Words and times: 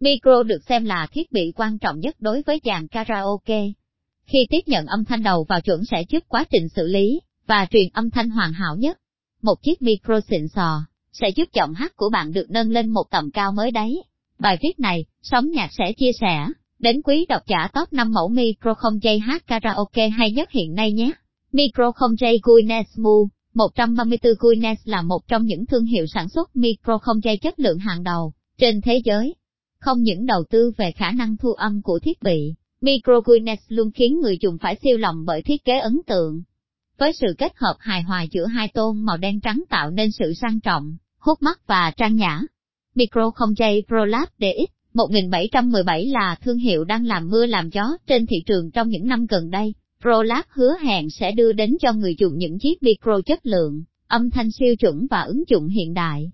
Micro 0.00 0.42
được 0.42 0.58
xem 0.68 0.84
là 0.84 1.06
thiết 1.12 1.32
bị 1.32 1.52
quan 1.56 1.78
trọng 1.78 1.98
nhất 1.98 2.16
đối 2.20 2.42
với 2.46 2.60
dàn 2.64 2.88
karaoke. 2.88 3.62
Khi 4.26 4.38
tiếp 4.50 4.60
nhận 4.66 4.86
âm 4.86 5.04
thanh 5.04 5.22
đầu 5.22 5.46
vào 5.48 5.60
chuẩn 5.60 5.84
sẽ 5.84 6.02
giúp 6.08 6.24
quá 6.28 6.44
trình 6.50 6.68
xử 6.68 6.86
lý 6.86 7.20
và 7.46 7.66
truyền 7.70 7.88
âm 7.92 8.10
thanh 8.10 8.30
hoàn 8.30 8.52
hảo 8.52 8.76
nhất. 8.76 8.98
Một 9.42 9.54
chiếc 9.62 9.82
micro 9.82 10.20
xịn 10.20 10.48
sò 10.48 10.82
sẽ 11.12 11.28
giúp 11.36 11.48
giọng 11.52 11.74
hát 11.74 11.96
của 11.96 12.10
bạn 12.10 12.32
được 12.32 12.50
nâng 12.50 12.70
lên 12.70 12.88
một 12.88 13.04
tầm 13.10 13.30
cao 13.30 13.52
mới 13.52 13.70
đấy. 13.70 14.02
Bài 14.38 14.58
viết 14.62 14.80
này, 14.80 15.04
Sống 15.22 15.50
Nhạc 15.50 15.70
sẽ 15.78 15.92
chia 15.92 16.12
sẻ 16.20 16.46
đến 16.78 17.02
quý 17.02 17.26
độc 17.28 17.42
giả 17.46 17.68
top 17.74 17.92
5 17.92 18.12
mẫu 18.12 18.28
micro 18.28 18.74
không 18.74 19.02
dây 19.02 19.18
hát 19.18 19.46
karaoke 19.46 20.08
hay 20.08 20.32
nhất 20.32 20.50
hiện 20.50 20.74
nay 20.74 20.92
nhé. 20.92 21.12
Micro 21.52 21.92
không 21.92 22.16
dây 22.18 22.40
Guinness 22.42 22.98
Mu 22.98 23.28
134 23.54 24.32
Guinness 24.38 24.82
là 24.84 25.02
một 25.02 25.28
trong 25.28 25.44
những 25.44 25.66
thương 25.66 25.84
hiệu 25.84 26.06
sản 26.14 26.28
xuất 26.28 26.56
micro 26.56 26.98
không 26.98 27.24
dây 27.24 27.36
chất 27.36 27.60
lượng 27.60 27.78
hàng 27.78 28.02
đầu 28.02 28.32
trên 28.58 28.80
thế 28.80 29.00
giới. 29.04 29.34
Không 29.80 30.02
những 30.02 30.26
đầu 30.26 30.44
tư 30.50 30.72
về 30.76 30.92
khả 30.92 31.10
năng 31.10 31.36
thu 31.36 31.52
âm 31.52 31.82
của 31.82 31.98
thiết 31.98 32.22
bị, 32.22 32.54
Microguinness 32.80 33.62
luôn 33.68 33.90
khiến 33.90 34.20
người 34.20 34.38
dùng 34.40 34.58
phải 34.58 34.76
siêu 34.82 34.98
lòng 34.98 35.24
bởi 35.26 35.42
thiết 35.42 35.64
kế 35.64 35.78
ấn 35.78 36.00
tượng. 36.06 36.42
Với 36.98 37.12
sự 37.12 37.26
kết 37.38 37.52
hợp 37.56 37.74
hài 37.78 38.02
hòa 38.02 38.22
giữa 38.30 38.46
hai 38.46 38.68
tôn 38.68 39.04
màu 39.04 39.16
đen 39.16 39.40
trắng 39.40 39.62
tạo 39.70 39.90
nên 39.90 40.10
sự 40.10 40.32
sang 40.34 40.60
trọng, 40.60 40.96
hút 41.18 41.42
mắt 41.42 41.66
và 41.66 41.92
trang 41.96 42.16
nhã. 42.16 42.40
Micro 42.94 43.30
không 43.30 43.54
dây 43.56 43.84
ProLab 43.88 44.28
DX 44.38 44.70
1717 44.94 46.06
là 46.06 46.36
thương 46.42 46.58
hiệu 46.58 46.84
đang 46.84 47.06
làm 47.06 47.28
mưa 47.28 47.46
làm 47.46 47.70
gió 47.70 47.96
trên 48.06 48.26
thị 48.26 48.36
trường 48.46 48.70
trong 48.70 48.88
những 48.88 49.06
năm 49.06 49.26
gần 49.26 49.50
đây. 49.50 49.74
ProLab 50.00 50.44
hứa 50.48 50.74
hẹn 50.82 51.10
sẽ 51.10 51.32
đưa 51.32 51.52
đến 51.52 51.76
cho 51.80 51.92
người 51.92 52.16
dùng 52.18 52.38
những 52.38 52.58
chiếc 52.58 52.82
micro 52.82 53.20
chất 53.26 53.46
lượng, 53.46 53.82
âm 54.08 54.30
thanh 54.30 54.50
siêu 54.50 54.76
chuẩn 54.76 55.06
và 55.10 55.20
ứng 55.20 55.42
dụng 55.48 55.68
hiện 55.68 55.94
đại. 55.94 56.30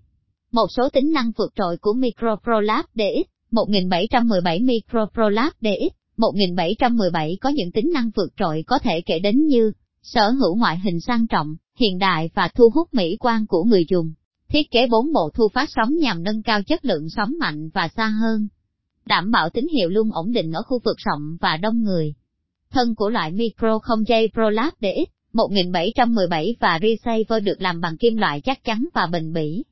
Một 0.51 0.67
số 0.69 0.89
tính 0.89 1.11
năng 1.11 1.31
vượt 1.37 1.53
trội 1.55 1.77
của 1.77 1.93
Micro 1.93 2.35
ProLab 2.35 2.85
DX 2.95 3.34
1717 3.55 4.59
Micro 4.59 5.05
ProLab 5.13 5.51
DX 5.61 5.93
1717 6.17 7.37
có 7.41 7.49
những 7.49 7.71
tính 7.71 7.91
năng 7.93 8.11
vượt 8.15 8.33
trội 8.37 8.63
có 8.67 8.79
thể 8.79 9.01
kể 9.05 9.19
đến 9.19 9.45
như 9.45 9.71
sở 10.03 10.29
hữu 10.29 10.55
ngoại 10.55 10.79
hình 10.79 10.99
sang 10.99 11.27
trọng, 11.27 11.55
hiện 11.79 11.97
đại 11.97 12.29
và 12.33 12.49
thu 12.55 12.69
hút 12.73 12.93
mỹ 12.93 13.17
quan 13.19 13.47
của 13.47 13.63
người 13.63 13.85
dùng. 13.89 14.13
Thiết 14.49 14.71
kế 14.71 14.87
bốn 14.87 15.13
bộ 15.13 15.29
thu 15.33 15.47
phát 15.53 15.69
sóng 15.75 15.95
nhằm 15.95 16.23
nâng 16.23 16.43
cao 16.43 16.63
chất 16.63 16.85
lượng 16.85 17.09
sóng 17.09 17.33
mạnh 17.39 17.69
và 17.73 17.87
xa 17.87 18.07
hơn. 18.07 18.47
Đảm 19.05 19.31
bảo 19.31 19.49
tín 19.49 19.67
hiệu 19.67 19.89
luôn 19.89 20.11
ổn 20.11 20.31
định 20.31 20.51
ở 20.51 20.61
khu 20.61 20.79
vực 20.85 20.97
rộng 20.97 21.37
và 21.41 21.57
đông 21.57 21.83
người. 21.83 22.13
Thân 22.71 22.95
của 22.95 23.09
loại 23.09 23.31
micro 23.31 23.79
không 23.79 24.07
dây 24.07 24.29
ProLab 24.33 24.73
DX 24.81 25.09
1717 25.33 26.55
và 26.59 26.79
receiver 26.81 27.43
được 27.43 27.61
làm 27.61 27.81
bằng 27.81 27.97
kim 27.97 28.17
loại 28.17 28.41
chắc 28.41 28.63
chắn 28.63 28.85
và 28.93 29.07
bền 29.11 29.33
bỉ. 29.33 29.63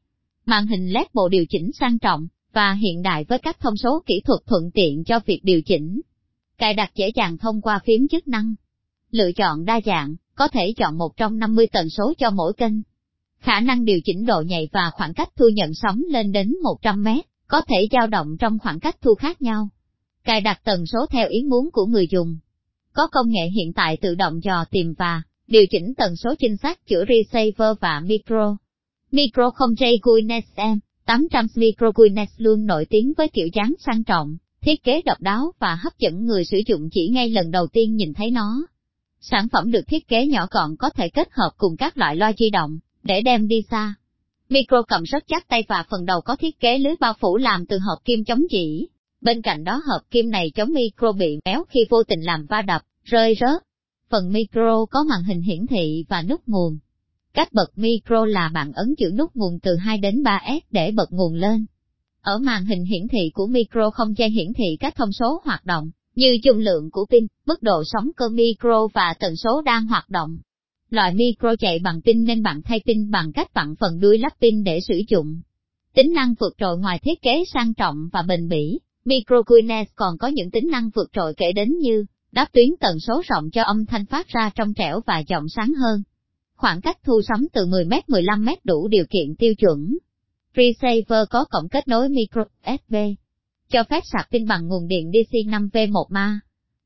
Màn 0.45 0.68
hình 0.68 0.94
LED 0.94 1.08
bộ 1.14 1.30
điều 1.30 1.45
chỉnh 1.50 1.72
sang 1.80 2.00
trọng 2.00 2.28
và 2.54 2.73
hiện 2.73 3.02
đại 3.02 3.23
với 3.23 3.40
các 3.40 3.59
thông 3.59 3.78
số 3.78 4.04
kỹ 4.06 4.22
thuật 4.26 4.40
thuận 4.46 4.72
tiện 4.73 5.04
cho 5.04 5.20
việc 5.26 5.40
điều 5.44 5.62
chỉnh. 5.62 6.02
Cài 6.58 6.73
đặt 6.73 6.92
dễ 6.96 7.09
dàng 7.16 7.38
thông 7.38 7.62
qua 7.62 7.80
phím 7.86 8.08
chức 8.08 8.28
năng. 8.28 8.56
Lựa 9.12 9.32
chọn 9.32 9.66
đa 9.66 9.80
dạng, 9.86 10.16
có 10.36 10.48
thể 10.48 10.74
chọn 10.78 10.98
một 10.98 11.18
trong 11.18 11.40
50 11.40 11.68
tần 11.72 11.90
số 11.90 12.14
cho 12.18 12.30
mỗi 12.30 12.54
kênh. 12.54 12.74
Khả 13.40 13.59
năng 13.59 13.86
điều 13.86 14.00
chỉnh 14.06 14.26
độ 14.26 14.42
nhạy 14.42 14.70
và 14.72 14.92
khoảng 14.94 15.14
cách 15.14 15.30
thu 15.36 15.50
nhận 15.54 15.74
sóng 15.74 16.02
lên 16.09 16.31
đến 16.31 16.54
100 16.64 17.04
mét, 17.04 17.26
có 17.48 17.62
thể 17.62 17.88
dao 17.92 18.08
động 18.08 18.38
trong 18.40 18.59
khoảng 18.59 18.80
cách 18.80 18.96
thu 19.02 19.16
khác 19.16 19.42
nhau. 19.42 19.70
Cài 20.24 20.42
đặt 20.42 20.62
tần 20.64 20.86
số 20.86 21.06
theo 21.12 21.28
ý 21.30 21.44
muốn 21.44 21.70
của 21.74 21.86
người 21.86 22.08
dùng. 22.08 22.38
Có 22.94 23.08
công 23.08 23.30
nghệ 23.30 23.50
hiện 23.56 23.74
tại 23.74 23.98
tự 23.98 24.16
động 24.16 24.44
dò 24.44 24.66
tìm 24.72 24.94
và 24.98 25.22
điều 25.48 25.66
chỉnh 25.70 25.94
tần 25.98 26.16
số 26.16 26.34
chính 26.40 26.58
xác 26.58 26.88
giữa 26.88 27.04
receiver 27.09 27.78
và 27.81 28.00
micro. 28.06 28.58
Micro 29.12 29.50
không 29.50 29.70
dây 29.78 30.00
Guinness 30.02 30.48
M, 30.58 30.80
800 31.06 31.48
Micro 31.56 31.88
luôn 32.38 32.66
nổi 32.66 32.86
tiếng 32.90 33.14
với 33.18 33.28
kiểu 33.28 33.48
dáng 33.54 33.73
sang 33.86 34.04
trọng, 34.04 34.38
thiết 34.62 34.84
kế 34.84 35.02
độc 35.02 35.22
đáo 35.22 35.52
và 35.59 35.76
hấp 35.76 36.00
dẫn 36.00 36.26
người 36.26 36.46
sử 36.46 36.62
dụng 36.68 36.90
chỉ 36.92 37.08
ngay 37.08 37.30
lần 37.30 37.52
đầu 37.52 37.68
tiên 37.68 37.96
nhìn 37.96 38.14
thấy 38.14 38.32
nó. 38.32 38.66
Sản 39.22 39.48
phẩm 39.52 39.72
được 39.72 39.88
thiết 39.88 40.08
kế 40.08 40.28
nhỏ 40.28 40.48
gọn 40.52 40.76
có 40.80 40.90
thể 40.90 41.09
kết 41.09 41.28
hợp 41.31 41.52
cùng 41.58 41.78
các 41.78 41.97
loại 41.97 42.16
loa 42.16 42.34
di 42.38 42.50
động, 42.50 42.80
để 43.03 43.22
đem 43.22 43.47
đi 43.47 43.62
xa. 43.72 43.94
Micro 44.50 44.81
cầm 44.81 45.03
rất 45.03 45.24
chắc 45.28 45.47
tay 45.47 45.63
và 45.68 45.86
phần 45.90 46.06
đầu 46.06 46.22
có 46.22 46.36
thiết 46.36 46.59
kế 46.59 46.78
lưới 46.78 46.96
bao 47.00 47.13
phủ 47.19 47.38
làm 47.38 47.66
từ 47.66 47.78
hợp 47.78 47.97
kim 48.06 48.24
chống 48.24 48.42
chỉ. 48.50 48.90
Bên 49.22 49.42
cạnh 49.42 49.63
đó 49.63 49.81
hợp 49.88 50.02
kim 50.12 50.30
này 50.30 50.52
chống 50.56 50.74
micro 50.74 51.12
bị 51.12 51.40
méo 51.46 51.63
khi 51.69 51.80
vô 51.90 52.03
tình 52.03 52.22
làm 52.22 52.46
va 52.46 52.62
đập, 52.62 52.81
rơi 53.03 53.36
rớt. 53.40 53.63
Phần 54.09 54.34
micro 54.34 54.86
có 54.86 55.03
màn 55.03 55.24
hình 55.24 55.42
hiển 55.42 55.68
thị 55.68 56.06
và 56.09 56.22
nút 56.22 56.42
nguồn. 56.47 56.78
Cách 57.38 57.53
bật 57.53 57.77
micro 57.77 58.25
là 58.25 58.49
bạn 58.53 58.71
ấn 58.73 58.95
chữ 58.97 59.11
nút 59.17 59.35
nguồn 59.35 59.59
từ 59.59 59.75
2 59.75 59.97
đến 59.97 60.23
3S 60.23 60.59
để 60.71 60.91
bật 60.91 61.11
nguồn 61.11 61.33
lên. 61.33 61.66
Ở 62.21 62.38
màn 62.38 62.66
hình 62.66 62.85
hiển 62.85 63.07
thị 63.07 63.31
của 63.33 63.47
micro 63.47 63.89
không 63.89 64.17
gian 64.17 64.31
hiển 64.31 64.53
thị 64.53 64.77
các 64.79 64.95
thông 64.95 65.11
số 65.11 65.41
hoạt 65.45 65.66
động, 65.66 65.91
như 66.16 66.38
dung 66.44 66.57
lượng 66.57 66.89
của 66.91 67.05
pin, 67.11 67.27
mức 67.47 67.63
độ 67.63 67.83
sóng 67.85 68.11
cơ 68.16 68.29
micro 68.29 68.88
và 68.94 69.13
tần 69.19 69.35
số 69.35 69.61
đang 69.61 69.88
hoạt 69.88 70.09
động. 70.09 70.38
Loại 70.89 71.13
micro 71.13 71.55
chạy 71.59 71.79
bằng 71.79 72.01
pin 72.01 72.23
nên 72.23 72.44
bạn 72.44 72.61
thay 72.61 72.81
pin 72.85 73.11
bằng 73.11 73.31
cách 73.31 73.53
vặn 73.53 73.75
phần 73.79 74.00
đuôi 74.00 74.17
lắp 74.17 74.33
pin 74.41 74.63
để 74.63 74.79
sử 74.88 75.01
dụng. 75.07 75.41
Tính 75.95 76.13
năng 76.13 76.33
vượt 76.39 76.53
trội 76.57 76.77
ngoài 76.77 77.00
thiết 77.00 77.21
kế 77.21 77.44
sang 77.53 77.73
trọng 77.73 78.09
và 78.13 78.21
bền 78.21 78.47
bỉ, 78.47 78.79
micro 79.05 79.41
Guinness 79.45 79.91
còn 79.95 80.17
có 80.17 80.27
những 80.27 80.51
tính 80.51 80.67
năng 80.71 80.89
vượt 80.95 81.09
trội 81.13 81.33
kể 81.38 81.51
đến 81.51 81.77
như 81.77 82.05
đáp 82.31 82.47
tuyến 82.53 82.69
tần 82.79 83.00
số 83.00 83.21
rộng 83.25 83.50
cho 83.51 83.63
âm 83.63 83.85
thanh 83.85 84.05
phát 84.05 84.27
ra 84.27 84.51
trong 84.55 84.73
trẻo 84.73 85.01
và 85.05 85.19
giọng 85.27 85.50
sáng 85.50 85.73
hơn. 85.73 86.03
Khoảng 86.63 86.81
cách 86.81 86.97
thu 87.03 87.22
sóng 87.28 87.46
từ 87.53 87.66
10m 87.66 88.01
15m 88.07 88.56
đủ 88.63 88.88
điều 88.88 89.06
kiện 89.09 89.35
tiêu 89.35 89.56
chuẩn. 89.56 89.97
Receiver 90.56 91.28
có 91.29 91.46
cổng 91.46 91.69
kết 91.69 91.88
nối 91.88 92.09
micro 92.09 92.41
USB, 92.74 92.96
cho 93.69 93.84
phép 93.84 94.03
sạc 94.13 94.28
pin 94.31 94.47
bằng 94.47 94.68
nguồn 94.68 94.88
điện 94.88 95.12
DC 95.12 95.34
5V1 95.34 96.06
ma. 96.09 96.40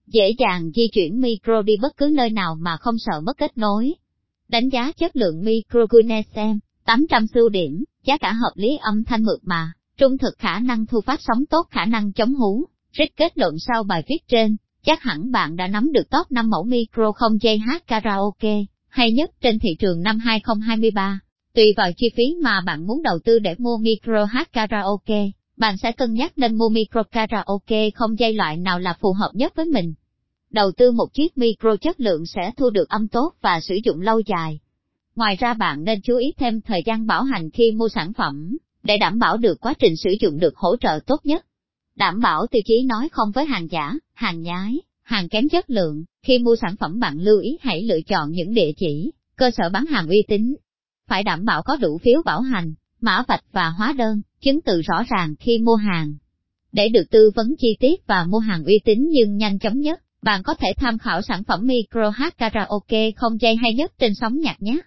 Dễ 0.08 0.32
dàng 0.40 0.72
di 0.76 0.88
chuyển 0.94 1.22
micro 1.22 1.62
đi 1.62 1.74
bất 1.82 1.98
cứ 1.98 2.10
nơi 2.14 2.30
nào 2.30 2.56
mà 2.60 2.78
không 2.78 2.96
sợ 2.98 3.22
mất 3.22 3.38
kết 3.38 3.58
nối. 3.58 3.94
Đánh 4.48 4.70
giá 4.70 4.92
chất 4.92 5.16
lượng 5.16 5.44
micro 5.44 5.80
Gunesem, 5.90 6.60
800 6.86 7.26
ưu 7.34 7.50
điểm, 7.50 7.84
giá 8.06 8.18
cả 8.18 8.34
hợp 8.34 8.52
lý 8.56 8.78
âm 8.82 9.04
thanh 9.04 9.24
mượt 9.24 9.40
mà, 9.44 9.72
trung 9.98 10.18
thực 10.18 10.38
khả 10.38 10.60
năng 10.60 10.86
thu 10.86 11.02
phát 11.02 11.20
sóng 11.22 11.46
tốt 11.46 11.68
khả 11.70 11.86
năng 11.86 12.14
chống 12.14 12.34
hú. 12.34 12.66
Rít 12.92 13.10
kết 13.16 13.38
luận 13.38 13.56
sau 13.60 13.84
bài 13.84 14.04
viết 14.10 14.28
trên, 14.28 14.56
chắc 14.86 15.02
hẳn 15.02 15.32
bạn 15.32 15.56
đã 15.56 15.68
nắm 15.68 15.92
được 15.92 16.10
top 16.10 16.32
5 16.32 16.50
mẫu 16.50 16.64
micro 16.64 17.12
không 17.12 17.42
dây 17.42 17.58
hát 17.58 17.88
karaoke, 17.88 18.64
hay 18.90 19.12
nhất 19.12 19.32
trên 19.42 19.60
thị 19.60 19.70
trường 19.80 20.02
năm 20.02 20.20
2023. 20.20 21.20
Tùy 21.54 21.74
vào 21.78 21.92
chi 21.98 22.10
phí 22.16 22.36
mà 22.44 22.62
bạn 22.66 22.88
muốn 22.88 23.04
đầu 23.04 23.20
tư 23.24 23.40
để 23.40 23.56
mua 23.58 23.78
micro 23.78 24.26
hát 24.26 24.54
karaoke, 24.54 25.32
bạn 25.58 25.78
sẽ 25.78 25.92
cân 25.92 26.14
nhắc 26.14 26.38
nên 26.38 26.58
mua 26.58 26.70
micro 26.70 27.04
karaoke 27.04 27.90
không 27.90 28.20
dây 28.20 28.34
loại 28.34 28.58
nào 28.58 28.80
là 28.80 28.98
phù 29.02 29.14
hợp 29.14 29.32
nhất 29.34 29.54
với 29.56 29.66
mình. 29.66 29.94
Đầu 30.50 30.72
tư 30.78 30.92
một 30.92 31.14
chiếc 31.14 31.38
micro 31.38 31.76
chất 31.76 32.00
lượng 32.00 32.26
sẽ 32.26 32.52
thu 32.58 32.70
được 32.70 32.90
âm 32.90 33.08
tốt 33.08 33.34
và 33.42 33.60
sử 33.60 33.80
dụng 33.84 34.02
lâu 34.02 34.20
dài. 34.20 34.60
Ngoài 35.16 35.36
ra 35.36 35.54
bạn 35.54 35.84
nên 35.84 36.02
chú 36.02 36.18
ý 36.18 36.34
thêm 36.38 36.62
thời 36.62 36.84
gian 36.86 37.08
bảo 37.08 37.24
hành 37.24 37.50
khi 37.50 37.72
mua 37.72 37.90
sản 37.90 38.14
phẩm, 38.14 38.58
để 38.84 38.98
đảm 38.98 39.20
bảo 39.20 39.38
được 39.38 39.62
quá 39.62 39.74
trình 39.80 39.96
sử 39.98 40.10
dụng 40.22 40.40
được 40.40 40.58
hỗ 40.58 40.76
trợ 40.78 41.00
tốt 41.08 41.22
nhất. 41.24 41.46
Đảm 41.96 42.22
bảo 42.22 42.48
tiêu 42.48 42.62
chí 42.66 42.84
nói 42.84 43.10
không 43.12 43.32
với 43.32 43.46
hàng 43.46 43.68
giả, 43.72 43.94
hàng 44.14 44.42
nhái, 44.42 44.82
hàng 45.08 45.30
kém 45.30 45.50
chất 45.50 45.70
lượng, 45.70 46.04
khi 46.24 46.40
mua 46.40 46.56
sản 46.62 46.76
phẩm 46.80 47.00
bạn 47.00 47.20
lưu 47.20 47.40
ý 47.40 47.58
hãy 47.62 47.84
lựa 47.84 48.02
chọn 48.02 48.32
những 48.32 48.54
địa 48.54 48.72
chỉ, 48.78 49.12
cơ 49.36 49.52
sở 49.58 49.70
bán 49.70 49.86
hàng 49.86 50.08
uy 50.08 50.24
tín. 50.28 50.56
Phải 51.08 51.24
đảm 51.24 51.46
bảo 51.46 51.64
có 51.64 51.78
đủ 51.78 51.98
phiếu 51.98 52.22
bảo 52.26 52.42
hành, 52.42 52.74
mã 53.02 53.24
vạch 53.28 53.44
và 53.52 53.70
hóa 53.70 53.94
đơn, 53.98 54.22
chứng 54.42 54.62
từ 54.62 54.82
rõ 54.82 55.04
ràng 55.10 55.36
khi 55.40 55.58
mua 55.58 55.76
hàng. 55.76 56.14
Để 56.72 56.90
được 56.90 57.04
tư 57.12 57.32
vấn 57.36 57.56
chi 57.60 57.78
tiết 57.80 58.08
và 58.08 58.26
mua 58.30 58.40
hàng 58.40 58.64
uy 58.64 58.80
tín 58.86 59.08
nhưng 59.10 59.38
nhanh 59.38 59.60
chóng 59.60 59.80
nhất, 59.80 60.02
bạn 60.22 60.44
có 60.44 60.54
thể 60.54 60.74
tham 60.78 60.98
khảo 60.98 61.22
sản 61.22 61.44
phẩm 61.44 61.68
micro 61.68 62.10
hát 62.10 62.38
karaoke 62.38 63.12
không 63.12 63.42
dây 63.42 63.56
hay 63.56 63.74
nhất 63.74 63.92
trên 64.00 64.16
sóng 64.16 64.40
nhạc 64.40 64.62
nhé. 64.62 64.80